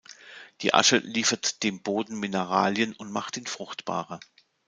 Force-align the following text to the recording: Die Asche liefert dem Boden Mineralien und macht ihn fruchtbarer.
Die 0.61 0.73
Asche 0.73 0.97
liefert 0.97 1.61
dem 1.61 1.83
Boden 1.83 2.19
Mineralien 2.19 2.93
und 2.95 3.11
macht 3.11 3.37
ihn 3.37 3.45
fruchtbarer. 3.45 4.19